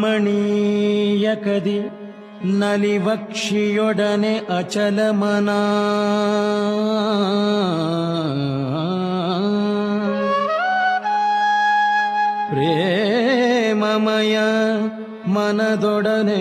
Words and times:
ರಾಮಣೀಯ 0.00 1.34
ಕದಿ 1.34 1.78
ನಲಿವಕ್ಷಿಯೊಡನೆ 2.58 4.34
ಅಚಲಮನ 4.58 5.50
ಪ್ರೇಮಮಯ 12.50 14.38
ಮನದೊಡನೆ 15.26 16.40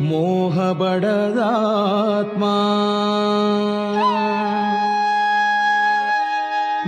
ಮೋಹ 0.00 0.56
ಬಡದಾತ್ಮ. 0.72 2.44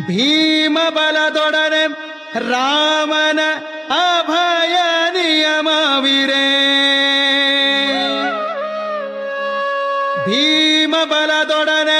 ಭೀಮ 0.06 0.78
ಬಲದೊಡನೆ 0.90 1.84
ರಾಮನ 2.48 3.40
ಅಭಯ 3.90 4.76
ನಿಯಮವಿರೇ 5.10 6.48
ಭೀಮ 10.26 10.94
ಬಲದೊಡನೆ 11.04 11.98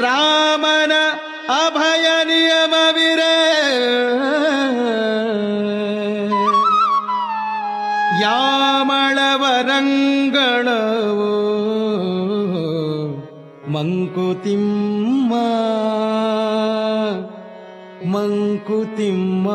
ರಾಮನ 0.00 0.92
ಅಭಯ 1.62 2.06
ನಿಯಮವಿರೇ 2.24 3.34
ಯಾಮಳವರಂಗಳವು 9.94 11.30
ಮಂಕುತಿಮ್ಮ. 13.72 15.34
ಮಂಕುತಿಮ್ಮ 18.14 19.48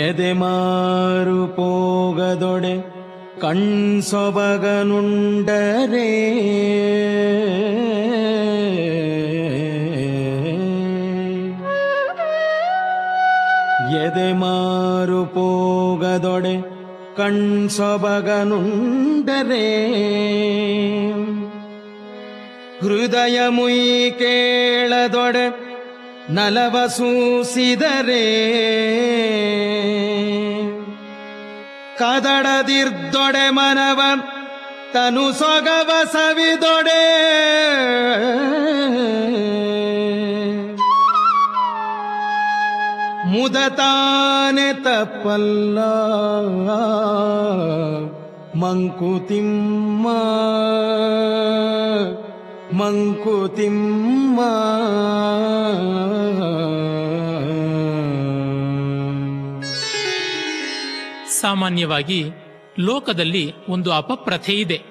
ಎದೆ 0.00 0.30
ಮಾರು 0.32 1.40
ಪೋಗದೊಡೆ 1.56 2.74
ಕಣ್ಸೊಬಗನುಂಡರೆ 3.40 4.06
ಕಣ್ಸೊಬಗನುಂಡರೆ 17.76 19.68
ಹೃದಯ 22.80 23.48
ಮುಯಿ 23.48 24.10
ಕೇಳದೊಡೆ 24.18 25.44
ನಲವ 26.30 26.86
ಸೂಸಿದರೆ. 26.86 28.24
ಕದಡದಿರ್ದೊಡೆ 31.98 33.50
ಮನವ 33.50 34.00
ತನು 34.92 35.32
ಸೊಗವ 35.32 35.90
ಸವಿದೊಡೆ. 36.12 37.02
ಮುದತಾನೆ 43.26 44.72
ತಪ್ಪಲ್ಲ. 44.72 45.78
ಮಂಕುತಿಮ್ಮ 48.58 50.08
ಮಂಕುತಿಮ್ಮ 52.72 54.40
ಸಾಮಾನ್ಯವಾಗಿ 61.40 62.24
ಲೋಕದಲ್ಲಿ 62.78 63.52
ಒಂದು 63.68 63.92
ಅಪಪ್ರಥೆ 63.92 64.52
ಇದೆ 64.52 64.82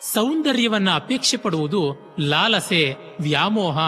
ಸೌಂದರ್ಯವನ್ನ 0.00 0.90
ಅಪೇಕ್ಷೆ 0.94 1.36
ಪಡುವುದು 1.36 2.14
ಲಾಲಸೆ, 2.20 2.94
ವ್ಯಾಮೋಹ, 3.20 3.78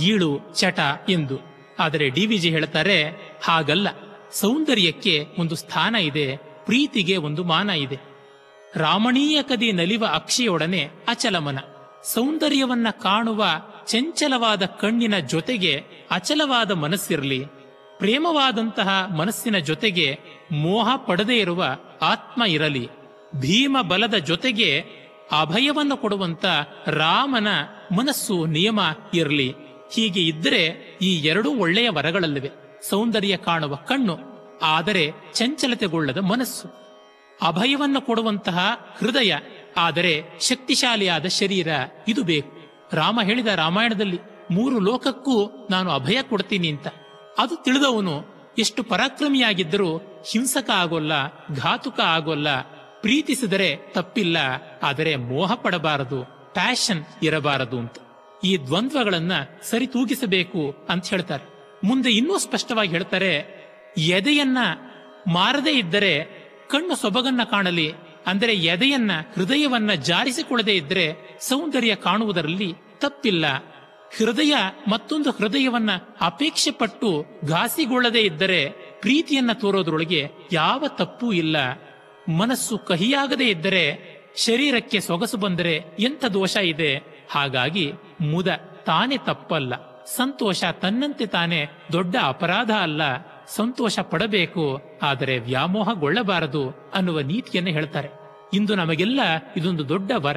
ಗೀಳು, 0.00 0.38
ಚಟ 0.54 0.80
ಎಂದು. 1.08 1.50
ಆದರೆ 1.78 2.08
ಡಿವಿಜಿ 2.08 2.50
ಹೇಳ್ತಾರೆ 2.50 3.29
ಹಾಗಲ್ಲ. 3.42 3.88
ಸೌಂದರ್ಯಕ್ಕೆ 4.32 5.26
ಒಂದು 5.38 5.56
ಸ್ಥಾನ 5.56 5.94
ಇದೆ, 5.94 6.36
ಪ್ರೀತಿಗೆ 6.36 7.16
ಒಂದು 7.16 7.44
ಮಾನ 7.44 7.70
ಇದೆ. 7.70 7.98
ರಾಮಣೀಯ 8.76 9.42
ಕದಿ 9.42 9.72
ನಲಿವ 9.72 10.04
ಅಕ್ಷಿಯೊಡನೆ 10.06 10.90
ಅಚಲಮನ. 11.08 11.58
ಸೌಂದರ್ಯವನ್ನ 12.04 12.86
ಕಾಣುವ 12.90 13.44
ಚಂಚಲವಾದ 13.86 14.62
ಕಣ್ಣಿನ 14.64 15.18
ಜೊತೆಗೆ 15.18 15.84
ಅಚಲವಾದ 16.10 16.70
ಮನಸ್ಸಿರಲಿ. 16.70 17.44
ಪ್ರೇಮವಾದಂತಹ 17.98 19.14
ಮನಸ್ಸಿನ 19.16 19.58
ಜೊತೆಗೆ 19.58 20.18
ಮೋಹ 20.52 20.96
ಪಡದೇ 20.96 21.38
ಇರುವ 21.38 21.64
ಆತ್ಮ 22.02 22.44
ಇರಲಿ. 22.44 22.88
ಭೀಮ 23.40 23.76
ಬಲದ 23.88 24.14
ಜೊತೆಗೆ 24.14 24.80
ಅಭಯವನ್ನು 25.40 25.96
ಕೊಡುವಂತ 25.96 26.44
ರಾಮನ 26.86 27.48
ಮನಸ್ಸು 27.96 28.46
ನಿಯಮ 28.46 28.80
ಇರಲಿ. 29.14 29.54
ಹೀಗೆ 29.92 30.20
ಇದ್ದರೆ 30.20 30.96
ಈ 31.02 31.16
ಎರಡೂ 31.16 31.50
ಒಳ್ಳೆಯ 31.50 31.88
ವರಗಳಲ್ಲಿವೆ. 31.88 32.69
ಸೌಂದರ್ಯ 32.88 33.36
ಕಾಣುವ 33.36 33.74
ಕಣ್ಣು, 33.88 34.16
ಆದರೆ 34.74 35.04
ಚಂಚಲತೆಗೊಳ್ಳದ 35.34 36.18
ಮನಸ್ಸು. 36.18 36.66
ಅಭಯವನ್ನು 37.46 38.00
ಕೊಡುವಂತಹ 38.00 38.58
ಹೃದಯ, 38.98 39.32
ಆದರೆ 39.76 40.12
ಶಕ್ತಿಶಾಲಿಯಾದ 40.40 41.26
ಶರೀರ, 41.26 41.68
ಇದು 42.08 42.22
ಬೇಕು. 42.22 42.52
ರಾಮ 42.92 43.20
ಹೇಳಿದ 43.22 43.50
ರಾಮಾಯಣದಲ್ಲಿ, 43.54 44.18
ಮೂರು 44.50 44.76
ಲೋಕಕ್ಕೂ 44.78 45.36
ನಾನು 45.70 45.88
ಅಭಯ 45.90 46.18
ಕೊಡ್ತೀನಿ 46.22 46.68
ಅಂತ. 46.68 46.88
ಅದು 47.38 47.56
ತಿಳಿದವನು 47.56 48.14
ಎಷ್ಟು 48.58 48.80
ಪರಾಕ್ರಮಿಯಾಗಿದ್ದರೂ 48.82 49.90
ಹಿಂಸಕ 50.30 50.68
ಆಗೋಲ್ಲ, 50.82 51.12
ಘಾತುಕ 51.54 51.98
ಆಗೋಲ್ಲ, 52.16 52.48
ಪ್ರೀತಿಸಿದರೆ 53.02 53.70
ತಪ್ಪಿಲ್ಲ, 53.94 54.38
ಆದರೆ 54.82 55.12
ಮೋಹ 55.30 55.50
ಪಡಬಾರದು 55.54 56.20
ಪ್ಯಾಷನ್ 56.54 57.02
ಇರಬಾರದು 57.22 57.78
ಅಂತ. 57.78 57.96
ಈ 58.44 58.52
ದ್ವಂದ್ವಗಳನ್ನ 58.66 59.32
ಸರಿತೂಗಿಸಬೇಕು 59.70 60.62
ಅಂತ 60.90 61.06
ಹೇಳ್ತಾರೆ. 61.06 61.46
ಮುಂದೆ 61.84 62.10
ಇನ್ನೂ 62.10 62.38
ಸ್ಪಷ್ಟವಾಗಿ 62.38 62.90
ಹೇಳ್ತಾರೆ, 62.90 63.32
ಎದೆಯನ್ನ 63.98 64.58
ಮಾರದೇ 65.32 65.70
ಇದ್ದರೆ 65.70 66.24
ಕಣ್ಣು 66.70 66.96
ಸೊಬಗನ್ನ 66.96 67.42
ಕಾಣಲಿ, 67.44 67.92
ಅಂದರೆ 68.26 68.54
ಎದೆಯನ್ನ 68.54 69.10
ಹೃದಯವನ್ನ 69.34 69.92
ಜಾರಿಸಿಕೊಳ್ಳದೆ 69.92 70.76
ಇದ್ದರೆ 70.76 71.38
ಸೌಂದರ್ಯ 71.40 71.94
ಕಾಣುವುದರಲ್ಲಿ 71.94 72.74
ತಪ್ಪಿಲ್ಲ. 72.98 73.44
ಹೃದಯ 74.16 74.54
ಮತ್ತೊಂದು 74.88 75.30
ಹೃದಯವನ್ನ 75.30 75.90
ಅಪೇಕ್ಷೆ 76.20 76.70
ಪಟ್ಟು 76.70 77.24
ಘಾಸಿಗೊಳ್ಳದೆ 77.48 78.20
ಇದ್ದರೆ 78.20 78.70
ಪ್ರೀತಿಯನ್ನ 79.00 79.52
ತೋರೋದ್ರೊಳಗೆ 79.52 80.28
ಯಾವ 80.52 80.84
ತಪ್ಪೂ 80.88 81.32
ಇಲ್ಲ. 81.32 81.56
ಮನಸ್ಸು 82.28 82.78
ಕಹಿಯಾಗದೇ 82.78 83.44
ಇದ್ದರೆ 83.44 83.84
ಶರೀರಕ್ಕೆ 84.36 85.00
ಸೊಗಸು 85.00 85.36
ಬಂದರೆ 85.36 85.74
ಎಂಥ 85.98 86.24
ದೋಷ 86.24 86.56
ಇದೆ? 86.56 86.94
ಹಾಗಾಗಿ 87.30 87.92
ಮುದ, 88.20 88.48
ತಾನೇ 88.86 89.16
ತಪ್ಪಲ್ಲ. 89.16 89.89
ಸಂತೋಷ 90.06 90.64
ತನ್ನಂತೆ 90.64 91.26
ತಾನೇ 91.26 91.66
ದೊಡ್ಡ 91.92 92.16
ಅಪರಾಧ 92.22 92.70
ಅಲ್ಲ. 92.70 93.02
ಸಂತೋಷ 93.46 93.98
ಪಡಬೇಕು, 93.98 94.80
ಆದರೆ 95.02 95.38
ವ್ಯಾಮೋಹಗೊಳ್ಳಬಾರದು 95.38 96.90
ಅನ್ನುವ 96.94 97.20
ನೀತಿಯನ್ನು 97.20 97.70
ಹೇಳ್ತಾರೆ. 97.70 98.08
ಇಂದು 98.54 98.74
ನಮಗೆಲ್ಲ 98.74 99.20
ಇದೊಂದು 99.56 99.88
ದೊಡ್ಡ 99.88 100.12
ವರ. 100.16 100.36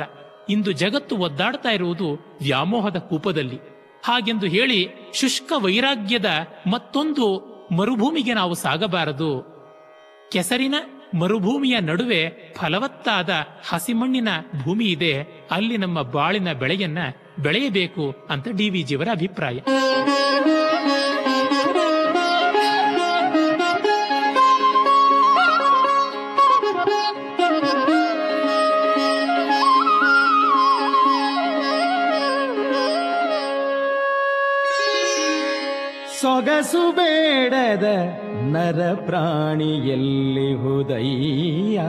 ಇಂದು 0.49 0.71
ಜಗತ್ತು 0.71 1.17
ಒದ್ದಾಡ್ತಾ 1.17 1.69
ಇರುವುದು 1.69 2.37
ವ್ಯಾಮೋಹದ 2.41 2.97
ಕೂಪದಲ್ಲಿ. 2.97 3.59
ಹಾಗೆಂದು 4.05 4.47
ಹೇಳಿ 4.47 4.79
ಶುಷ್ಕ 5.13 5.53
ವೈರಾಗ್ಯದ 5.57 6.25
ಮತ್ತೊಂದು 6.71 7.25
ಮರುಭೂಮಿಗೆ 7.71 8.33
ನಾವು 8.33 8.53
ಸಾಗಬಾರದು. 8.53 9.31
ಕೆಸರಿನ 10.31 10.75
ಮರುಭೂಮಿಯ 11.19 11.79
ನಡುವೆ 11.79 12.53
ಫಲವತ್ತಾದ 12.57 13.29
ಹಸಿಮಣ್ಣಿನ 13.69 14.27
ಭೂಮಿ 14.63 14.85
ಇದೆ 14.85 15.23
ಅಲ್ಲಿ 15.51 15.77
ನಮ್ಮ 15.77 16.01
ಬಾಳಿನ 16.01 16.53
ಬೆಳೆಯನ್ನ 16.53 16.97
ಬೆಳೆಯಬೇಕು 17.39 18.15
ಅಂತ 18.29 18.47
ಡಿ 18.47 18.69
ವಿ 18.69 18.81
ಜಿಯವರ 18.83 19.07
ಅಭಿಪ್ರಾಯ. 19.11 19.59
ಸೊಗಸು 36.21 36.91
ಬೇಡದ 36.91 37.83
ನರ 38.41 38.93
ಪ್ರಾಣಿಯಲ್ಲಿ 39.05 40.53
ಹುದಯ್ಯ. 40.53 41.81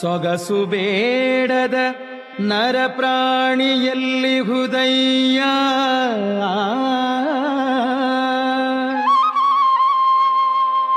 ಸೊಗಸು 0.00 0.66
ಬೇಡದ 0.66 1.74
ನರ 2.40 2.76
ಪ್ರಾಣಿಯಲ್ಲಿ 2.86 4.40
ಹೃದಯ. 4.40 5.40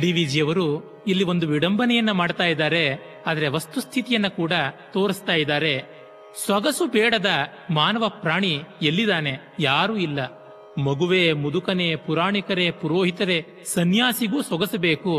ಡಿವಿಜಿಯವರು 0.01 0.92
ಇಲ್ಲಿ 1.07 1.23
ಒಂದು 1.23 1.47
ವಿಡಂಬನೆಯನ್ನ 1.47 2.11
ಮಾಡ್ತಾ 2.11 2.43
ಇದ್ದಾರೆ, 2.43 2.85
ಆದರೆ 3.25 3.47
ವಸ್ತುಸ್ಥಿತಿಯನ್ನ 3.47 4.27
ಕೂಡ 4.27 4.53
ತೋರಿಸ್ತಾ 4.93 5.33
ಇದ್ದಾರೆ. 5.33 6.03
ಸೊಗಸು 6.45 6.85
ಬೇಡದ 6.87 7.25
ಮಾನವ 7.69 8.09
ಪ್ರಾಣಿ 8.09 8.53
ಎಲ್ಲಿದ್ದಾನೆ? 8.81 9.53
ಯಾರೂ 9.59 9.95
ಇಲ್ಲ. 9.97 10.19
ಮಗುವೆ, 10.81 11.33
ಮುದುಕನೆ, 11.33 11.95
ಪುರಾಣಿಕರೇ, 11.95 12.71
ಪುರೋಹಿತರೇ, 12.71 13.63
ಸನ್ಯಾಸಿಗೂ 13.65 14.41
ಸೊಗಸು 14.41 14.77
ಬೇಕು. 14.77 15.15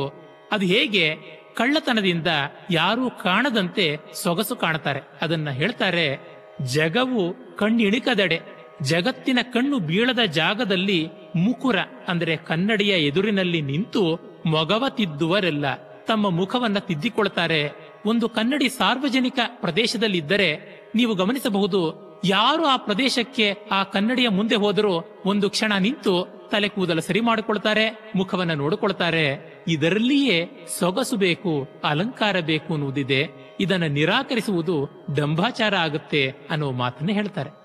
ಅದು 0.53 0.67
ಹೇಗೆ? 0.67 1.15
ಕಳ್ಳತನದಿಂದ 1.57 2.27
ಯಾರೂ 2.71 3.11
ಕಾಣದಂತೆ 3.11 3.97
ಸೊಗಸು 4.15 4.57
ಕಾಣ್ತಾರೆ. 4.57 5.01
ಅದನ್ನ 5.23 5.51
ಹೇಳ್ತಾರೆ, 5.51 6.07
ಜಗವು 6.75 7.23
ಕಣ್ಣಿಣಿಕದಡೆ, 7.57 8.41
ಜಗತ್ತಿನ 8.83 9.39
ಕಣ್ಣು 9.43 9.79
ಬೀಳದ 9.79 10.19
ಜಾಗದಲ್ಲಿ 10.19 11.01
ಮುಕುರ, 11.37 11.79
ಅಂದರೆ 12.09 12.37
ಕನ್ನಡಿಯ 12.37 13.07
ಎದುರಿನಲ್ಲಿ 13.07 13.61
ನಿಂತು 13.61 14.34
ಮೊಗವ 14.46 14.88
ತಿದ್ದುವರೆಲ್ಲ 14.88 15.75
ತಮ್ಮ 16.05 16.29
ಮುಖವನ್ನ 16.29 16.79
ತಿದ್ದಿಕೊಳ್ತಾರೆ 16.79 17.70
ಒಂದು 18.06 18.29
ಕನ್ನಡಿ 18.29 18.69
ಸಾರ್ವಜನಿಕ 18.69 19.38
ಪ್ರದೇಶದಲ್ಲಿದ್ದರೆ 19.46 20.49
ನೀವು 20.94 21.14
ಗಮನಿಸಬಹುದು, 21.14 22.05
ಯಾರು 22.25 22.67
ಆ 22.67 22.76
ಪ್ರದೇಶಕ್ಕೆ 22.76 23.56
ಆ 23.70 23.82
ಕನ್ನಡಿಯ 23.82 24.29
ಮುಂದೆ 24.29 24.56
ಹೋದರೂ 24.56 25.23
ಒಂದು 25.26 25.50
ಕ್ಷಣ 25.50 25.73
ನಿಂತು 25.79 26.14
ತಲೆ 26.52 26.69
ಕೂದಲು 26.69 27.00
ಸರಿ 27.00 27.20
ಮಾಡಿಕೊಳ್ತಾರೆ 27.20 28.12
ಮುಖವನ್ನ 28.17 28.52
ನೋಡಿಕೊಳ್ತಾರೆ 28.52 29.25
ಇದರಲ್ಲಿಯೇ 29.69 30.67
ಸೊಗಸು 30.79 31.17
ಬೇಕು, 31.17 31.69
ಅಲಂಕಾರ 31.85 32.41
ಬೇಕು 32.41 32.73
ಅನ್ನುವುದಿದೆ. 32.73 33.29
ಇದನ್ನು 33.61 33.88
ನಿರಾಕರಿಸುವುದು 33.88 35.06
ದಂಭಾಚಾರ 35.17 35.75
ಆಗುತ್ತೆ 35.75 36.31
ಅನ್ನೋ 36.50 36.70
ಮಾತನ್ನ 36.70 37.11
ಹೇಳ್ತಾರೆ. 37.12 37.64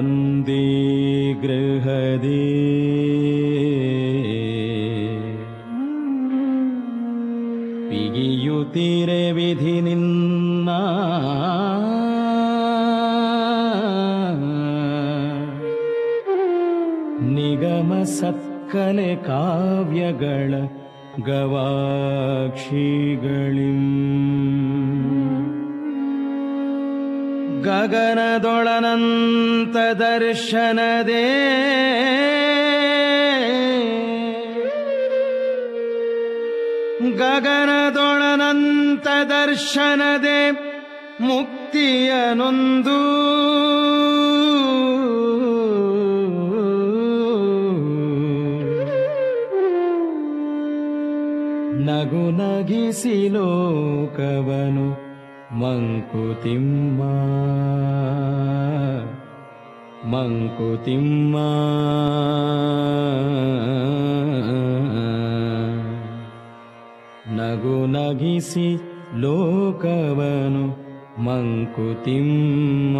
ಜಗದ 0.00 0.02
ಬಂದಿ 0.02 0.62
ಗೃಹದಿ 1.42 2.38
ಪಿಗಿಯುತ್ತೀರೆ 7.90 9.22
ವಿಧಿ 9.32 9.76
ನಿನ್ನ 9.80 10.68
ನಿಗಮ 17.34 17.90
ಸತ್ಕಲೆ 18.12 19.10
ಕಾವ್ಯಗಳ 19.26 20.52
ಗವಾಕ್ಷಿಗಳಿಂ 21.26 22.62
ಗಗನದೊಳನಂತ 27.64 29.96
ದರ್ಶನದೇ. 29.96 31.26
ಗಗನದೊಳನಂತ 37.16 39.08
ದರ್ಶನದೆ 39.08 40.50
ಮುಕ್ತಿಯನೊಂದು. 41.20 43.20
ನಗು 51.84 52.30
ನಗಿಸಿ 52.30 53.28
ಲೋಕವನು 53.28 54.99
ಮಂಕುತಿಮ್ಮ. 55.52 57.02
ಮಂಕುತಿಮ್ಮ. 60.04 61.36
ನಗು 67.28 67.86
ನಗಿಸಿ 67.86 68.80
ಲೋಕವನು 69.16 70.90
ಮಂಕುತಿಮ್ಮ. 71.22 72.96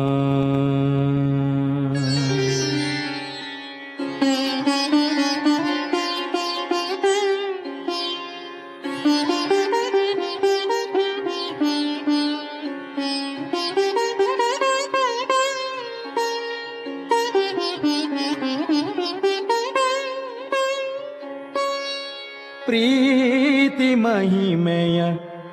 ಮಹಿಮೆಯ 24.21 25.03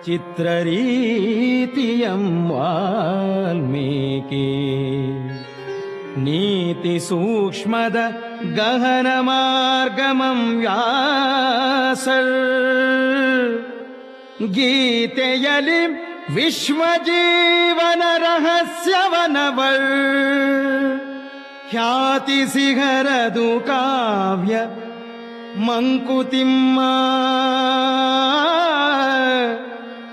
ಚಿತ್ರರೀತಿಯಂ 0.05 2.49
ವಾಲ್ಮೀಕಿ. 2.49 4.49
ನೀತಿ 6.19 6.99
ಸೂಕ್ಷ್ಮದ 6.99 7.95
ಗಹನ 8.55 9.07
ಮಾರ್ಗಮಂ 9.19 10.59
ವ್ಯಾಸರ್. 10.59 12.33
ಗೀತೆಯಲಿ 14.51 15.81
ವಿಶ್ವಜೀವನ 16.35 18.03
ರಹಸ್ಯವನವಳ್ 18.17 19.89
ಖ್ಯಾತಿ 21.69 22.53
ಸಿಗರದು 22.53 23.67
ಕಾವ್ಯ 23.67 24.57
ಮಂಕುತಿಮ್ಮ. 25.57 26.79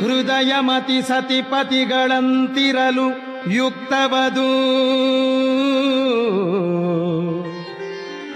ಹೃದಯ 0.00 0.52
ಮತಿ 0.60 1.02
ಸತಿಪತಿಗಳಂತಿರಲು 1.02 3.30
ಯುಕ್ತವದು. 3.50 4.50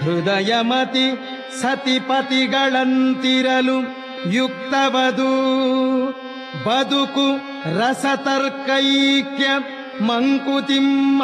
ಹೃದಯ 0.04 0.54
ಮತಿ 0.60 1.18
ಸತಿಪತಿಗಳಂತಿರಲು 1.62 3.96
ಯುಕ್ತವದು. 4.32 5.34
ಬದುಕು, 6.64 7.40
ರಸತರ್ಕೈಕ್ಯ, 7.78 9.46
ಮಂಕುತಿಮ್ಮ. 10.04 11.22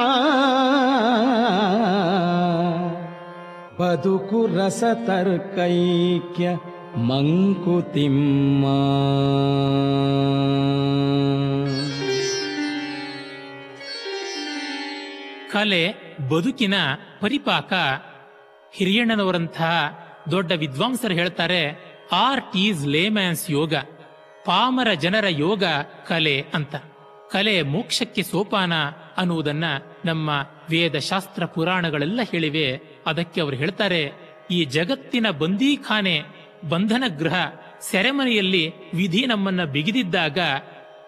ಬದುಕು 3.80 4.46
ರಸ 4.46 4.84
ತರ್ಕೈಕ್ಯ 5.06 6.48
ಮಂಕುತಿಮ್ಮ. 6.96 8.64
ಕಲೆ 15.52 15.94
ಬದುಕಿನ 16.30 16.74
ಪರಿಪಾಕ 17.20 17.72
ಹಿರಿಯಣ್ಣನವರಂತಹ 18.74 19.98
ದೊಡ್ಡ 20.30 20.52
ವಿದ್ವಾಂಸರು 20.52 21.14
ಹೇಳ್ತಾರೆ 21.14 21.90
ಆರ್ಟ್ 22.12 22.56
ಈಸ್ 22.56 22.86
ಲೇಮ್ಯಾನ್ಸ್ 22.86 23.50
ಯೋಗ 23.50 23.74
ಪಾಮರ 24.46 24.92
ಜನರ 24.94 25.24
ಯೋಗ 25.28 25.64
ಕಲೆ 26.08 26.44
ಅಂತ. 26.54 26.74
ಕಲೆ 27.30 27.62
ಮೋಕ್ಷಕ್ಕೆ 27.62 28.22
ಸೋಪಾನ 28.22 28.72
ಅನ್ನುವುದನ್ನ 29.16 29.64
ನಮ್ಮ 30.04 30.30
ವೇದ 30.70 30.98
ಶಾಸ್ತ್ರ 30.98 31.44
ಪುರಾಣಗಳೆಲ್ಲ 31.44 32.20
ಹೇಳಿವೆ. 32.30 32.89
ಅದಕ್ಕೆ 33.06 33.40
ಅವರು 33.40 33.56
ಹೇಳ್ತಾರೆ, 33.56 34.12
ಈ 34.50 34.64
ಜಗತ್ತಿನ 34.64 35.30
ಬಂದೀಖಾನೆ 35.30 36.22
ಬಂಧನ 36.68 37.04
ಗೃಹ 37.18 37.34
ಸೆರೆಮನೆಯಲ್ಲಿ 37.80 38.72
ವಿಧಿ 38.94 39.26
ನಮ್ಮನ್ನ 39.26 39.64
ಬಿಗಿದಿದ್ದಾಗ 39.64 40.38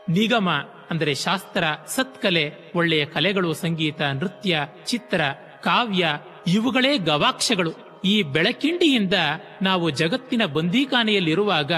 ನಿಗಮ 0.08 0.50
ಅಂದರೆ 0.90 1.14
ಶಾಸ್ತ್ರ, 1.14 1.64
ಸತ್ಕಲೆ, 1.86 2.72
ಒಳ್ಳೆಯ 2.74 3.04
ಕಲೆಗಳು, 3.04 3.52
ಸಂಗೀತ, 3.52 4.02
ನೃತ್ಯ, 4.02 4.58
ಚಿತ್ರ, 4.86 5.20
ಕಾವ್ಯ 5.60 6.08
ಇವುಗಳೇ 6.46 6.98
ಗವಾಕ್ಷಗಳು. 6.98 7.72
ಈ 8.04 8.22
ಬೆಳಕಿಂಡಿಯಿಂದ 8.22 9.14
ನಾವು 9.62 9.90
ಜಗತ್ತಿನ 9.90 10.44
ಬಂದೀಖಾನೆಯಲ್ಲಿರುವಾಗ 10.44 11.72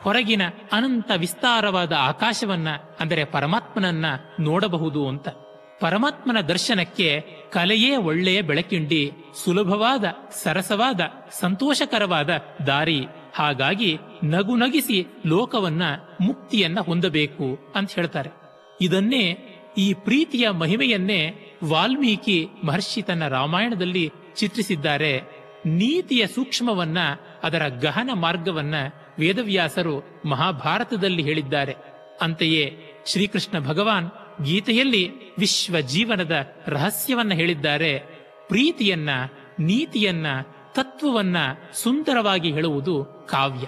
ಹೊರಗಿನ 0.00 0.42
ಅನಂತ 0.72 1.10
ವಿಸ್ತಾರವಾದ 1.16 1.92
ಆಕಾಶವನ್ನ 1.92 2.68
ಅಂದರೆ 3.00 3.24
ಪರಮಾತ್ಮನನ್ನ 3.24 4.06
ನೋಡಬಹುದು 4.40 5.08
ಅಂತ. 5.08 5.28
ಪರಮಾತ್ಮನ 5.80 6.40
ದರ್ಶನಕ್ಕೆ 6.40 7.24
ಕಲೆಯೇ 7.52 7.96
ಒಳ್ಳೆಯ 7.96 8.42
ಬೆಳಕಿಂಡಿ, 8.42 9.12
ಸುಲಭವಾದ, 9.44 10.04
ಸರಸವಾದ, 10.42 11.00
ಸಂತೋಷಕರವಾದ 11.40 12.30
ದಾರಿ. 12.66 13.06
ಹಾಗಾಗಿ 13.34 13.98
ನಗು 14.24 14.56
ನಗಿಸಿ 14.56 15.06
ಲೋಕವನ್ನ, 15.26 15.82
ಮುಕ್ತಿಯನ್ನ 16.20 16.80
ಹೊಂದಬೇಕು 16.80 17.72
ಅಂತ 17.74 17.92
ಹೇಳ್ತಾರೆ. 17.94 18.30
ಇದನ್ನೇ 18.80 19.38
ಈ 19.78 19.94
ಪ್ರೀತಿಯ 19.94 20.50
ಮಹಿಮೆಯನ್ನೇ 20.50 21.52
ವಾಲ್ಮೀಕಿ 21.64 22.48
ಮಹರ್ಷಿ 22.64 23.02
ತನ್ನ 23.02 23.28
ರಾಮಾಯಣದಲ್ಲಿ 23.28 24.12
ಚಿತ್ರಿಸಿದ್ದಾರೆ. 24.36 25.22
ನೀತಿಯ 25.66 26.26
ಸೂಕ್ಷ್ಮವನ್ನ, 26.26 26.98
ಅದರ 27.42 27.62
ಗಹನ 27.68 28.10
ಮಾರ್ಗವನ್ನ 28.14 28.74
ವೇದವ್ಯಾಸರು 29.18 30.22
ಮಹಾಭಾರತದಲ್ಲಿ 30.28 31.22
ಹೇಳಿದ್ದಾರೆ. 31.22 31.74
ಅಂತೆಯೇ 32.20 32.78
ಶ್ರೀಕೃಷ್ಣ 33.06 33.58
ಭಗವಾನ್ 33.58 34.10
ಗೀತೆಯಲ್ಲಿ 34.44 35.10
ವಿಶ್ವ 35.38 35.80
ಜೀವನದ 35.80 36.52
ರಹಸ್ಯವನ್ನ 36.66 37.32
ಹೇಳಿದ್ದಾರೆ. 37.32 37.98
ಪ್ರೀತಿಯನ್ನ, 38.48 39.10
ನೀತಿಯನ್ನ, 39.58 40.26
ತತ್ವವನ್ನ 40.72 41.36
ಸುಂದರವಾಗಿ 41.72 42.52
ಹೇಳುವುದು 42.52 43.04
ಕಾವ್ಯ. 43.04 43.66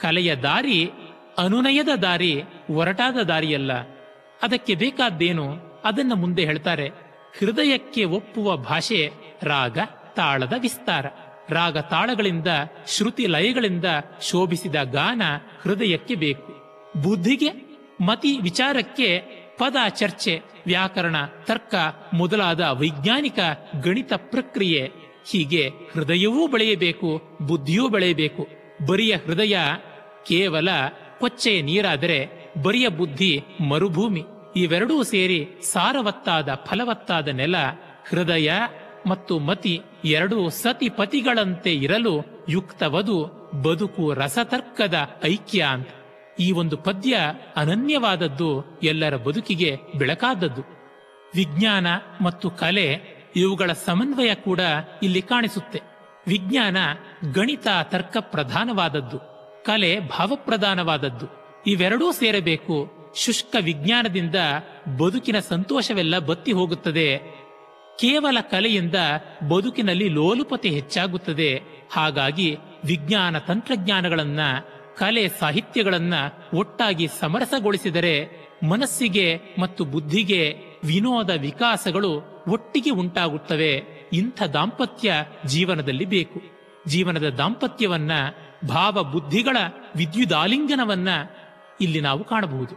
ಕಲೆಯ 0.00 0.34
ದಾರಿ 0.34 0.90
ಅನುನಯದ 1.38 1.88
ದಾರಿ, 2.02 2.42
ಒರಟಾದ 2.70 3.16
ದಾರಿಯಲ್ಲ. 3.16 3.72
ಅದಕ್ಕೆ 4.42 4.74
ಬೇಕಾದ್ದೇನು? 4.74 5.56
ಅದನ್ನ 5.84 6.12
ಮುಂದೆ 6.14 6.44
ಹೇಳ್ತಾರೆ. 6.44 6.88
ಹೃದಯಕ್ಕೆ 7.38 8.04
ಒಪ್ಪುವ 8.04 8.56
ಭಾಷೆ 8.56 9.10
ರಾಗ, 9.42 9.78
ತಾಳದ 10.16 10.52
ವಿಸ್ತಾರ. 10.58 11.06
ರಾಗ 11.48 11.78
ತಾಳಗಳಿಂದ, 11.78 12.46
ಶ್ರುತಿ 12.86 13.26
ಲಯಗಳಿಂದ 13.26 13.84
ಶೋಭಿಸಿದ 14.22 14.74
ಗಾನ 14.82 15.22
ಹೃದಯಕ್ಕೆ 15.62 16.14
ಬೇಕು. 16.14 16.52
ಬುದ್ಧಿಗೆ, 17.02 17.72
ಮತಿ 18.00 18.38
ವಿಚಾರಕ್ಕೆ 18.42 19.41
ಪದ 19.58 19.76
ಚರ್ಚೆ, 19.88 20.40
ವ್ಯಾಕರಣ, 20.66 21.16
ತರ್ಕ 21.44 21.74
ಮೊದಲಾದ 22.14 22.60
ವೈಜ್ಞಾನಿಕ 22.60 23.38
ಗಣಿತ 23.82 24.12
ಪ್ರಕ್ರಿಯೆ. 24.16 24.90
ಹೀಗೆ 25.30 25.68
ಹೃದಯವೂ 25.68 26.46
ಬೆಳೆಯಬೇಕು, 26.46 27.38
ಬುದ್ಧಿಯೂ 27.42 27.88
ಬೆಳೆಯಬೇಕು. 27.88 28.46
ಬರಿಯ 28.86 29.16
ಹೃದಯ 29.16 29.58
ಕೇವಲ 30.26 30.68
ಕೊಚ್ಚೆಯ 31.18 31.62
ನೀರಾದರೆ 31.62 32.52
ಬರಿಯ 32.62 32.88
ಬುದ್ಧಿ 32.88 33.44
ಮರುಭೂಮಿ. 33.70 34.22
ಇವೆರಡೂ 34.56 35.02
ಸೇರಿ 35.02 35.48
ಸಾರವತ್ತಾದ, 35.72 36.48
ಫಲವತ್ತಾದ 36.54 37.28
ನೆಲ, 37.28 37.56
ಹೃದಯ 38.08 38.52
ಮತ್ತು 39.06 39.38
ಮತಿ 39.38 39.80
ಎರಡೂ 40.04 40.48
ಸತಿಪತಿಗಳಂತೆ 40.48 41.74
ಇರಲು 41.74 42.46
ಯುಕ್ತವದು 42.48 43.24
ಬದುಕು 43.62 44.14
ರಸತರ್ಕದ 44.14 44.94
ಐಕ್ಯ 45.24 45.62
ಅಂತ 45.62 45.88
ಈ 46.40 46.52
ಒಂದು 46.52 46.76
ಪದ್ಯ 46.76 47.16
ಅನನ್ಯವಾದದ್ದು 47.56 48.78
ಎಲ್ಲರ 48.82 49.16
ಬದುಕಿಗೆ 49.16 49.76
ಬೆಳಕಾದದ್ದು. 49.96 50.62
ವಿಜ್ಞಾನ 51.34 51.86
ಮತ್ತು 52.20 52.50
ಕಲೆ 52.50 53.00
ಇವುಗಳ 53.36 53.70
ಸಮನ್ವಯ 53.72 54.34
ಕೂಡ 54.34 54.60
ಇಲ್ಲಿ 55.02 55.22
ಕಾಣಿಸುತ್ತೆ. 55.22 55.80
ವಿಜ್ಞಾನ 56.26 56.76
ಗಣಿತ 57.32 57.66
ತರ್ಕ 57.82 58.16
ಪ್ರಧಾನವಾದದ್ದು 58.20 59.18
ಕಲೆ 59.64 60.00
ಭಾವಪ್ರಧಾನವಾದದ್ದು. 60.00 61.26
ಇವೆರಡೂ 61.66 62.12
ಸೇರಬೇಕು. 62.12 63.02
ಶುಷ್ಕ 63.16 63.56
ವಿಜ್ಞಾನದಿಂದ 63.60 64.34
ಬದುಕಿನ 64.98 65.38
ಸಂತೋಷವೆಲ್ಲ 65.38 66.18
ಬತ್ತಿ 66.18 66.52
ಹೋಗುತ್ತದೆ. 66.52 67.18
ಕೇವಲ 68.00 68.38
ಕಲೆಯಿಂದ 68.40 68.94
ಬದುಕಿನಲ್ಲಿ 69.48 70.08
ಲೋಲುಪತೆ 70.08 70.68
ಹೆಚ್ಚಾಗುತ್ತದೆ. 70.68 71.62
ಹಾಗಾಗಿ 71.92 72.56
ವಿಜ್ಞಾನ 72.84 73.38
ತಂತ್ರಜ್ಞಾನಗಳನ್ನ 73.38 74.40
ಕಲೆ 74.98 75.28
ಸಾಹಿತ್ಯಗಳನ್ನ 75.28 76.14
ಒಟ್ಟಾಗಿ 76.54 77.08
ಸಮರಸಗೊಳಿಸಿದರೆ 77.20 78.28
ಮನಸ್ಸಿಗೆ 78.68 79.40
ಮತ್ತು 79.60 79.84
ಬುದ್ಧಿಗೆ 79.84 80.58
ವಿನೋದ 80.84 81.30
ವಿಕಾಸಗಳು 81.30 82.22
ಒಟ್ಟಿಗೆ 82.48 82.90
ಉಂಟಾಗುತ್ತವೆ. 82.90 83.82
ಇಂಥ 84.12 84.42
ದಾಂಪತ್ಯ 84.42 85.12
ಜೀವನದಲ್ಲಿ 85.46 86.04
ಬೇಕು. 86.04 86.40
ಜೀವನದ 86.86 87.28
ದಾಂಪತ್ಯವನ್ನ 87.28 88.12
ಭಾವ 88.68 89.04
ಬುದ್ಧಿಗಳ 89.04 89.56
ವಿದ್ಯುದಾಲಿಂಗನವನ್ನ 89.96 91.08
ಇಲ್ಲಿ 91.80 92.00
ನಾವು 92.00 92.24
ಕಾಣಬಹುದು. 92.24 92.74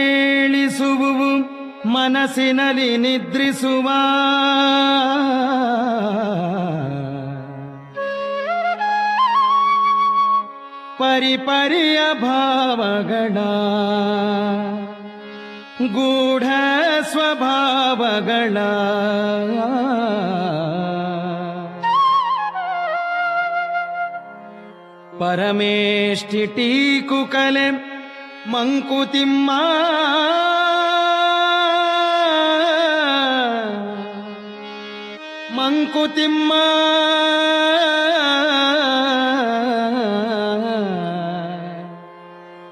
ಮನಸ್ಸಿನಲ್ಲಿ 1.89 2.97
ನಿದ್ರಿಸುವ. 2.97 3.89
ಪರಿಪರಿಯ 10.99 12.01
ಭಾವಗಳ. 12.23 13.35
ಗೂಢ 15.89 16.43
ಸ್ವಭಾವಗಳ 17.13 18.57
ಪರಮೇಷ್ಠಿ 25.19 26.47
ಟೀಕು 26.47 27.31
ಕಲೆ 27.31 27.89
ಮಂಕುತಿಮ್ಮ. 28.51 29.51
ಮಂಕುತಿಮ್ಮ. 35.57 36.53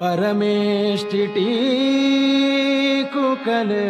ಪರಮೇಷ್ಠಿ 0.00 1.26
ಟೀಕು 1.26 3.44
ಕಲೆ 3.44 3.86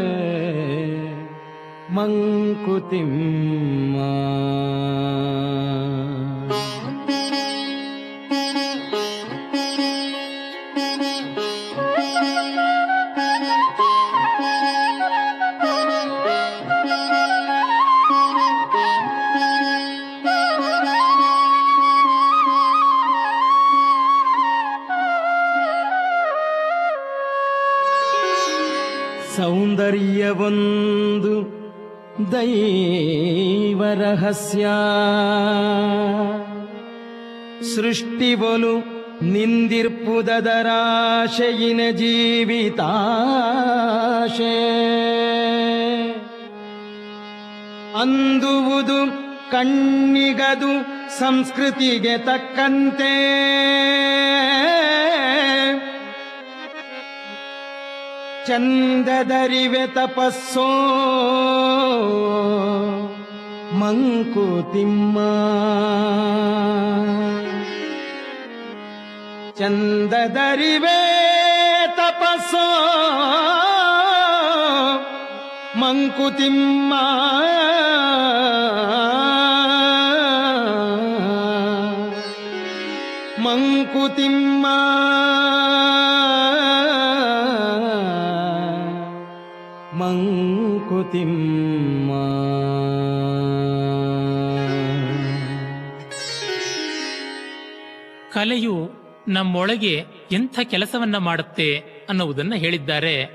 ಮಂಕುತಿಮ್ಮ. 1.94 3.96
ಸೌಂದರ್ಯವೊಂದು 30.26 31.56
ದೈವ 32.32 33.84
ರಹಸ್ಯ. 33.84 34.68
ಸೃಷ್ಟಿಬಲು 37.76 38.74
ನಿಂದಿರ್ಪುದರಾಶೆಯಿನ 39.24 41.80
ಜೀವಿತಾಶೆ. 41.96 44.56
ಅಂದುವುದು 48.00 49.26
ಕಣ್ಣಿಗದು 49.50 50.86
ಸಂಸ್ಕೃತಿಗೆ 51.18 52.18
ತಕ್ಕಂತೆ. 52.18 53.16
ಚಂದದರಿವೆ 58.46 59.86
ತಪಸ್ಸೋ. 59.86 60.66
ಮಂಕುತಿಮ್ಮ 63.72 65.18
ಚಂದದರಿವೆ 69.58 70.98
ತಪಸ್ಸೋ. 71.96 72.66
ಮಂಕುತಿಮ್ಮ 75.76 76.94
ಮಂಕುತಿಮ್ಮ 83.38 84.66
ಮಂಕುತಿಮ್ಮ 91.06 92.12
ಕಲೆಯು 98.32 98.90
ನಮ್ಮೊಳಗೆ 99.28 100.04
ಎಂಥ 100.32 100.60
ಕೆಲಸವನ್ನ 100.62 101.16
ಮಾಡುತ್ತೆ 101.16 101.78
ಅನ್ನುವುದನ್ನ 102.08 102.54
ಹೇಳಿದ್ದಾರೆ. 102.54 103.26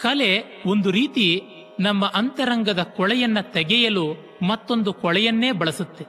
ಕಲೆ 0.00 0.62
ಒಂದು 0.66 0.90
ರೀತಿ 0.90 1.42
ನಮ್ಮ 1.80 2.12
ಅಂತರಂಗದ 2.14 2.82
ಕೊಳೆಯನ್ನ 2.82 3.40
ತೆಗೆಯಲು 3.40 4.36
ಮತ್ತೊಂದು 4.46 4.92
ಕೊಳೆಯನ್ನೇ 4.92 5.52
ಬಳಸುತ್ತೆ. 5.52 6.04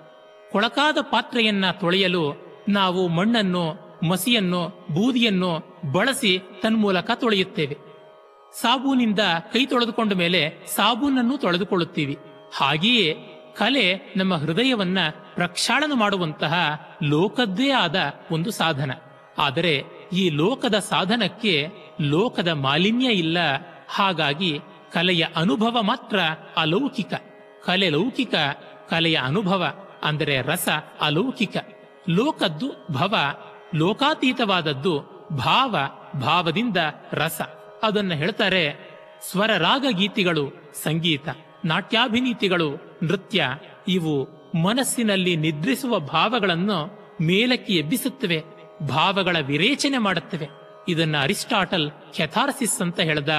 ಕೊಳಕಾದ 0.52 0.98
ಪಾತ್ರೆಯನ್ನ 1.02 1.72
ತೊಳೆಯಲು 1.72 2.36
ನಾವು 2.70 3.08
ಮಣ್ಣನ್ನು, 3.08 3.98
ಮಸಿಯನ್ನು, 4.10 4.88
ಬೂದಿಯನ್ನು 4.92 5.82
ಬಳಸಿ 5.92 6.40
ತನ್ಮೂಲಕ 6.62 7.12
ತೊಳೆಯುತ್ತೇವೆ. 7.16 7.87
ಸಾಬೂನಿಂದ 8.54 9.20
ಕೈ 9.54 9.66
ತೊಳೆದುಕೊಂಡ 9.66 10.14
ಮೇಲೆ 10.14 10.68
ಸಾಬೂನನ್ನು 10.76 11.38
ತೊಳೆದುಕೊಳ್ಳುತ್ತೀವಿ. 11.38 12.18
ಹಾಗೆಯೇ 12.56 13.18
ಕಲೆ 13.58 14.14
ನಮ್ಮ 14.18 14.34
ಹೃದಯವನ್ನ 14.34 14.98
ಪ್ರಕ್ಷಾಳನ 15.36 15.92
ಮಾಡುವಂತಹ 15.96 16.54
ಲೋಕದ್ದೇ 17.04 17.72
ಆದ 17.72 17.96
ಒಂದು 18.32 18.52
ಸಾಧನ. 18.52 18.92
ಆದರೆ 19.38 19.84
ಈ 20.14 20.30
ಲೋಕದ 20.30 20.80
ಸಾಧನಕ್ಕೆ 20.80 21.70
ಲೋಕದ 22.02 22.48
ಮಾಲಿನ್ಯ 22.48 23.06
ಇಲ್ಲ. 23.06 23.38
ಹಾಗಾಗಿ 23.90 24.60
ಕಲೆಯ 24.94 25.26
ಅನುಭವ 25.36 25.82
ಮಾತ್ರ 25.82 26.20
ಅಲೌಕಿಕ. 26.58 27.14
ಕಲೆ 27.66 27.90
ಲೌಕಿಕ, 27.90 28.36
ಕಲೆಯ 28.90 29.16
ಅನುಭವ 29.16 29.74
ಅಂದರೆ 30.04 30.42
ರಸ 30.42 30.70
ಅಲೌಕಿಕ. 31.02 31.58
ಲೋಕದ್ದು 32.10 32.88
ಭವ, 32.92 33.16
ಲೋಕಾತೀತವಾದದ್ದು 33.76 35.00
ಭಾವ, 35.36 35.76
ಭಾವದಿಂದ 36.20 36.78
ರಸ. 37.14 37.42
ಅದನ್ನ 37.84 38.14
ಹೇಳ್ತಾರೆ, 38.14 38.90
ಸ್ವರ 39.30 39.52
ರಾಗ 39.58 39.86
ಗೀತಿಗಳು 39.90 40.74
ಸಂಗೀತ, 40.84 41.30
ನಾಟ್ಯಾಭಿನೀತಿಗಳು, 41.66 42.98
ನೃತ್ಯ, 43.04 43.58
ಇವು 43.88 44.38
ಮನಸ್ಸಿನಲ್ಲಿ 44.64 45.36
ನಿದ್ರಿಸುವ 45.36 46.00
ಭಾವಗಳನ್ನು 46.00 47.08
ಮೇಲಕ್ಕೆ 47.22 47.74
ಎಬ್ಬಿಸುತ್ತವೆ, 47.74 48.44
ಭಾವಗಳ 48.90 49.38
ವಿರೇಚನೆ 49.42 49.98
ಮಾಡುತ್ತವೆ. 49.98 50.48
ಇದನ್ನ 50.90 51.16
ಅರಿಸ್ಟಾಟಲ್ 51.22 51.92
ಕೆಥಾರ್ಸಿಸ್ 52.14 52.82
ಅಂತ 52.82 53.00
ಹೇಳ್ದ. 53.00 53.30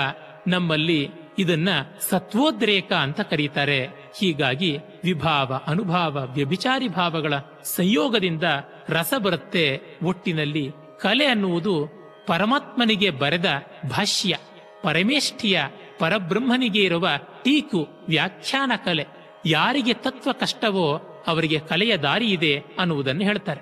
ನಮ್ಮಲ್ಲಿ 0.46 1.10
ಇದನ್ನ 1.38 1.68
ಸತ್ವೋದ್ರೇಕ 2.00 2.92
ಅಂತ 2.92 3.20
ಕರೀತಾರೆ. 3.20 3.86
ಹೀಗಾಗಿ 4.18 4.78
ವಿಭಾವ, 5.04 5.60
ಅನುಭಾವ, 5.66 6.28
ವ್ಯಭಿಚಾರಿ 6.32 6.88
ಭಾವಗಳ 6.88 7.34
ಸಂಯೋಗದಿಂದ 7.62 8.42
ರಸ 8.88 9.14
ಬರುತ್ತೆ. 9.18 9.80
ಒಟ್ಟಿನಲ್ಲಿ 10.02 10.70
ಕಲೆ 11.00 11.26
ಅನ್ನುವುದು 11.26 11.97
ಪರಮಾತ್ಮನಿಗೆ 12.28 13.10
ಬರೆದ 13.10 13.62
ಭಾಷ್ಯ, 13.90 14.38
ಪರಮೇಷ್ಠಿಯ 14.82 15.62
ಪರಬ್ರಹ್ಮನಿಗೆ 15.98 16.82
ಇರುವ 16.82 17.08
ಟೀಕು, 17.42 17.88
ವ್ಯಾಖ್ಯಾನ 18.08 18.72
ಕಲೆ 18.84 19.06
ಯಾರಿಗೆ 19.46 19.94
ತತ್ವ 19.94 20.32
ಕಷ್ಟವೋ 20.32 20.96
ಅವರಿಗೆ 21.26 21.60
ಕಲೆಯ 21.60 21.96
ದಾರಿ 21.96 22.26
ಇದೆ 22.26 22.64
ಅನ್ನುವುದನ್ನು 22.78 23.22
ಹೇಳ್ತಾರೆ. 23.22 23.60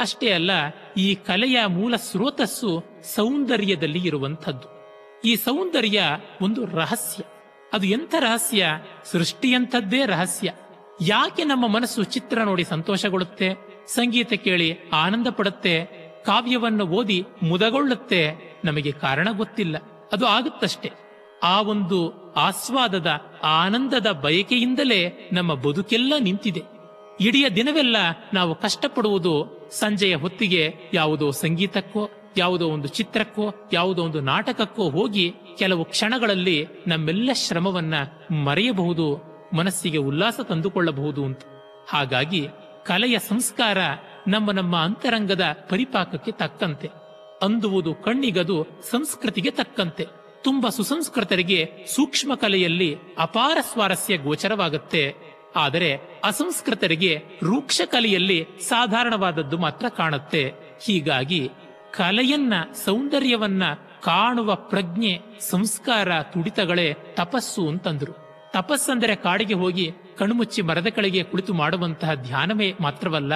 ಅಷ್ಟೇ 0.00 0.32
ಅಲ್ಲ, 0.32 0.50
ಈ 0.96 1.14
ಕಲೆಯ 1.14 1.66
ಮೂಲ 1.66 1.96
ಸ್ರೋತಸ್ಸು 1.96 2.84
ಸೌಂದರ್ಯದಲ್ಲಿ 3.14 4.06
ಇರುವಂಥದ್ದು. 4.06 4.68
ಈ 5.24 5.36
ಸೌಂದರ್ಯ 5.36 6.02
ಒಂದು 6.42 6.64
ರಹಸ್ಯ. 6.66 7.22
ಅದು 7.72 7.86
ಎಂಥ 7.86 8.14
ರಹಸ್ಯ? 8.18 8.66
ಸೃಷ್ಟಿಯಂಥದ್ದೇ 9.04 10.06
ರಹಸ್ಯ. 10.06 10.52
ಯಾಕೆ 11.00 11.44
ನಮ್ಮ 11.44 11.66
ಮನಸ್ಸು 11.68 12.02
ಚಿತ್ರ 12.02 12.42
ನೋಡಿ 12.42 12.64
ಸಂತೋಷಗೊಳ್ಳುತ್ತೆ? 12.64 13.54
ಸಂಗೀತ 13.86 14.32
ಕೇಳಿ 14.32 14.78
ಆನಂದ 14.92 15.26
ಪಡುತ್ತೆ? 15.26 16.03
ಕಾವ್ಯವನ್ನು 16.24 16.86
ಓದಿ 16.86 17.24
ಮುದಗೊಳ್ಳುತ್ತೆ 17.42 18.30
ನಮಗೆ 18.64 18.92
ಕಾರಣ 18.92 19.28
ಗೊತ್ತಿಲ್ಲ. 19.36 19.76
ಅದು 20.12 20.26
ಆಗುತ್ತಷ್ಟೇ. 20.26 20.92
ಆ 21.42 21.60
ಒಂದು 21.60 22.32
ಆಸ್ವಾದದ, 22.32 23.06
ಆನಂದದ 23.42 24.06
ಬಯಕೆಯಿಂದಲೇ 24.10 25.28
ನಮ್ಮ 25.32 25.54
ಬದುಕೆಲ್ಲ 25.54 26.12
ನಿಂತಿದೆ. 26.20 26.62
ಇಡೀ 27.20 27.48
ದಿನವೆಲ್ಲ 27.48 27.96
ನಾವು 28.34 28.54
ಕಷ್ಟಪಡುವುದು 28.54 29.68
ಸಂಜೆಯ 29.70 30.14
ಹೊತ್ತಿಗೆ 30.14 30.74
ಯಾವುದೋ 30.94 31.30
ಸಂಗೀತಕ್ಕೋ, 31.30 32.10
ಯಾವುದೋ 32.36 32.68
ಒಂದು 32.68 32.88
ಚಿತ್ರಕ್ಕೋ, 32.88 33.54
ಯಾವುದೋ 33.72 34.02
ಒಂದು 34.02 34.20
ನಾಟಕಕ್ಕೋ 34.20 34.90
ಹೋಗಿ 34.90 35.34
ಕೆಲವು 35.58 35.84
ಕ್ಷಣಗಳಲ್ಲಿ 35.84 36.68
ನಮ್ಮೆಲ್ಲ 36.86 37.30
ಶ್ರಮವನ್ನ 37.34 37.94
ಮರೆಯಬಹುದು, 38.44 39.22
ಮನಸ್ಸಿಗೆ 39.56 39.98
ಉಲ್ಲಾಸ 39.98 40.40
ತಂದುಕೊಳ್ಳಬಹುದು 40.48 41.24
ಅಂತ. 41.24 41.40
ಹಾಗಾಗಿ 41.88 42.48
ಕಲೆಯ 42.86 43.18
ಸಂಸ್ಕಾರ 43.18 43.78
ನಮ್ಮ 44.28 44.50
ನಮ್ಮ 44.50 44.76
ಅಂತರಂಗದ 44.76 45.56
ಪರಿಪಾಕಕ್ಕೆ 45.68 46.32
ತಕ್ಕಂತೆ. 46.32 46.88
ಅಂದುವುದು 47.42 47.94
ಕಣ್ಣಿಗದು 47.94 48.66
ಸಂಸ್ಕೃತಿಗೆ 48.90 49.50
ತಕ್ಕಂತೆ. 49.50 50.06
ತುಂಬಾ 50.44 50.68
ಸುಸಂಸ್ಕೃತರಿಗೆ 50.68 51.70
ಸೂಕ್ಷ್ಮ 51.86 52.34
ಕಲೆಯಲ್ಲಿ 52.34 52.98
ಅಪಾರ 53.18 53.58
ಸ್ವಾರಸ್ಯ 53.60 54.16
ಗೋಚರವಾಗುತ್ತೆ. 54.16 55.14
ಆದರೆ 55.56 56.20
ಅಸಂಸ್ಕೃತರಿಗೆ 56.24 57.22
ರೂಕ್ಷ 57.42 57.80
ಕಲೆಯಲ್ಲಿ 57.84 58.46
ಸಾಧಾರಣವಾದದ್ದು 58.60 59.58
ಮಾತ್ರ 59.58 59.88
ಕಾಣುತ್ತೆ. 59.88 60.52
ಹೀಗಾಗಿ 60.84 61.50
ಕಲೆಯನ್ನ, 61.90 62.52
ಸೌಂದರ್ಯವನ್ನ 62.84 63.62
ಕಾಣುವ 64.02 64.54
ಪ್ರಜ್ಞೆ, 64.54 65.20
ಸಂಸ್ಕಾರ, 65.40 66.22
ತುಡಿತಗಳೇ 66.22 66.94
ತಪಸ್ಸು 67.14 67.68
ಅಂತಂದ್ರು. 67.68 68.12
ತಪಸ್ಸಂದರೆ 68.52 69.16
ಕಾಡಿಗೆ 69.16 69.54
ಹೋಗಿ 69.54 69.92
ಕಣ್ಮುಚ್ಚಿ 70.18 70.62
ಮರದ 70.62 70.86
ಕೆಳಗೆ 70.86 71.22
ಕುಳಿತು 71.22 71.54
ಮಾಡುವಂತಹ 71.54 72.14
ಧ್ಯಾನವೇ 72.14 72.74
ಮಾತ್ರವಲ್ಲ 72.80 73.34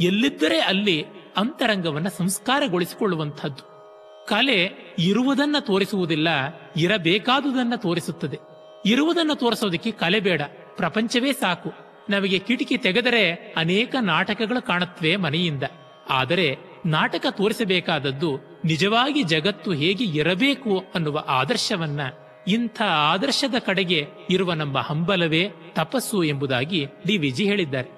ಎಲ್ಲಿದ್ದರೆ 0.00 0.60
ಅಲ್ಲಿ 0.60 1.04
ಅಂತರಂಗವನ್ನು 1.36 2.10
ಸಂಸ್ಕಾರಗೊಳಿಸಿಕೊಳ್ಳುವಂಥದ್ದು. 2.10 3.78
ಕಲೆ 4.26 4.70
ಇರುವುದನ್ನ 4.98 5.56
ತೋರಿಸುವುದಿಲ್ಲ, 5.60 6.28
ಇರಬೇಕಾದುದನ್ನ 6.76 7.72
ತೋರಿಸುತ್ತದೆ. 7.76 8.38
ಇರುವುದನ್ನು 8.86 9.34
ತೋರಿಸೋದಕ್ಕೆ 9.34 9.90
ಕಲೆ 9.90 10.20
ಬೇಡ, 10.20 10.42
ಪ್ರಪಂಚವೇ 10.76 11.32
ಸಾಕು. 11.32 11.72
ನಮಗೆ 12.10 12.38
ಕಿಟಕಿ 12.38 12.78
ತೆಗೆದರೆ 12.78 13.54
ಅನೇಕ 13.56 13.94
ನಾಟಕಗಳು 14.00 14.66
ಕಾಣುತ್ತವೆ 14.66 15.16
ಮನೆಯಿಂದ. 15.16 15.62
ಆದರೆ 16.10 16.56
ನಾಟಕ 16.86 17.26
ತೋರಿಸಬೇಕಾದದ್ದು 17.30 18.60
ನಿಜವಾಗಿ 18.64 19.22
ಜಗತ್ತು 19.22 19.72
ಹೇಗೆ 19.72 20.04
ಇರಬೇಕು 20.04 20.84
ಅನ್ನುವ 20.94 21.24
ಆದರ್ಶವನ್ನ 21.28 22.00
ಇಂಥ 22.48 22.82
ಆದರ್ಶದ 22.82 23.54
ಕಡೆಗೆ 23.58 24.06
ಇರುವ 24.30 24.52
ನಮ್ಮ 24.52 24.78
ಹಂಬಲವೇ 24.78 25.50
ತಪಸ್ಸು 25.72 26.22
ಎಂಬುದಾಗಿ 26.22 26.86
ಡಿ 27.06 27.16
ವಿಜಿ 27.18 27.44
ಹೇಳಿದ್ದಾರೆ. 27.44 27.90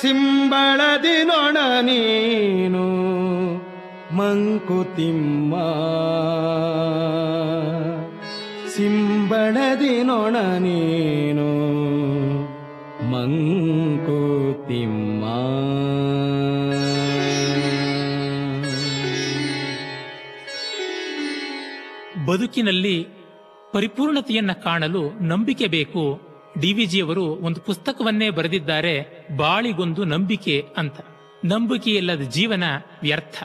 ಸಿಂಬಳದಿನೊಣ 0.00 1.56
ನೀನು 1.80 2.84
ಮಂಕುತಿಮ್ಮ. 4.16 5.54
ಸಿಂಬಳದಿನೊಣ 8.76 10.36
ನೀನು 10.36 10.95
ಬದುಕಿನಲ್ಲಿ 22.36 23.06
ಪರಿಪೂರ್ಣತೆಯನ್ನ 23.72 24.52
ಕಾಣಲು 24.52 25.24
ನಂಬಿಕೆ 25.24 25.66
ಬೇಕು. 25.66 26.20
ಡಿವಿಜಿಯವರು 26.60 27.24
ಒಂದು 27.24 27.60
ಪುಸ್ತಕವನ್ನೇ 27.60 28.30
ಬರೆದಿದ್ದಾರೆ, 28.30 29.26
ಬಾಳಿಗೊಂದು 29.36 30.04
ನಂಬಿಕೆ 30.04 30.64
ಅಂತ. 30.76 31.00
ನಂಬಿಕೆಯಿಲ್ಲದ 31.44 32.20
ಜೀವನ 32.20 32.64
ವ್ಯರ್ಥ. 33.02 33.42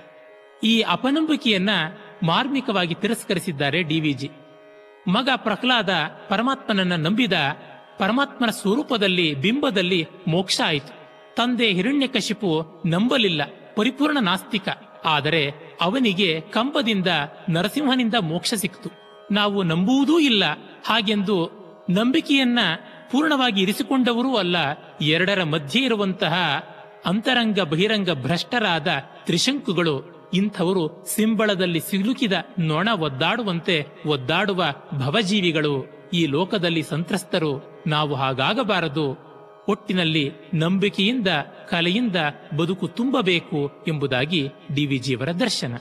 ಈ 0.64 0.82
ಅಪನಂಬಿಕೆಯನ್ನ 0.82 1.70
ಮಾರ್ಮಿಕವಾಗಿ 2.24 2.96
ತಿರಸ್ಕರಿಸಿದ್ದಾರೆ 2.96 3.84
ಡಿವಿಜಿ 3.84 4.30
ಮಗ 5.08 5.30
ಪ್ರಹ್ಲಾದ 5.36 5.90
ಪರಮಾತ್ಮನನ್ನ 6.30 6.96
ನಂಬಿದ 6.96 7.34
ಪರಮಾತ್ಮನ 8.00 8.50
ಸ್ವರೂಪದಲ್ಲಿ, 8.50 9.36
ಬಿಂಬದಲ್ಲಿ 9.36 10.08
ಮೋಕ್ಷ 10.28 10.62
ಆಯಿತು. 10.66 10.94
ತಂದೆ 11.36 11.72
ಹಿರಣ್ಯಕಶಿಪು 11.72 12.84
ನಂಬಲಿಲ್ಲ, 12.86 13.42
ಪರಿಪೂರ್ಣ 13.76 14.18
ನಾಸ್ತಿಕ. 14.22 14.70
ಆದರೆ 15.06 15.54
ಅವನಿಗೆ 15.82 16.42
ಕಂಬದಿಂದ 16.42 17.08
ನರಸಿಂಹನಿಂದ 17.50 18.16
ಮೋಕ್ಷ 18.20 18.54
ಸಿಕ್ತು 18.54 18.90
ನಾವು 19.32 19.64
ನಂಬುವುದೂ 19.64 20.20
ಇಲ್ಲ. 20.20 20.44
ಹಾಗೆಂದು 20.86 21.62
ನಂಬಿಕೆಯನ್ನ 21.90 22.60
ಪೂರ್ಣವಾಗಿ 23.12 23.62
ಇರಿಸಿಕೊಂಡವರೂ 23.62 24.36
ಅಲ್ಲ, 24.36 24.56
ಎರಡರ 25.02 25.44
ಮಧ್ಯೆ 25.44 25.84
ಇರುವಂತಹ 25.84 26.34
ಅಂತರಂಗ 27.06 27.60
ಬಹಿರಂಗ 27.60 28.10
ಭ್ರಷ್ಟರಾದ 28.12 28.88
ತ್ರಿಶಂಕುಗಳು. 29.26 30.22
ಇಂಥವರು 30.34 31.06
ಸಿಂಬಳದಲ್ಲಿ 31.16 31.80
ಸಿಲುಕಿದ 31.80 32.34
ನೊಣ 32.60 32.90
ಒದ್ದಾಡುವಂತೆ 32.90 33.86
ಒದ್ದಾಡುವ 34.06 34.64
ಭವಜೀವಿಗಳು. 34.94 36.02
ಈ 36.14 36.26
ಲೋಕದಲ್ಲಿ 36.26 36.84
ಸಂತ್ರಸ್ತರು. 36.84 37.84
ನಾವು 37.88 38.16
ಹಾಗಾಗಬಾರದು. 38.16 39.31
ಒಟ್ಟಿನಲ್ಲಿ 39.72 40.26
ನಂಬಿಕೆಯಿಂದ 40.54 41.28
ಕಲೆಯಿಂದ 41.70 42.16
ಬದುಕು 42.58 42.88
ತುಂಬಬೇಕು 42.88 43.60
ಎಂಬುದಾಗಿ 43.88 44.42
ಡಿವಿಜಿಯವರ 44.76 45.32
ದರ್ಶನ. 45.32 45.74